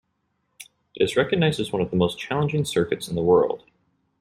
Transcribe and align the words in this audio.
It 0.95 1.03
is 1.03 1.15
recognised 1.15 1.59
as 1.59 1.71
one 1.71 1.79
of 1.83 1.91
the 1.91 1.95
most 1.95 2.17
challenging 2.17 2.65
circuits 2.65 3.07
in 3.07 3.13
the 3.13 3.21
world. 3.21 3.61